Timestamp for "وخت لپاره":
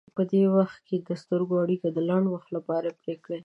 2.33-2.87